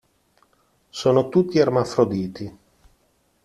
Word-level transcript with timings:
Sono 0.89 1.29
tutti 1.29 1.59
ermafroditi. 1.59 2.57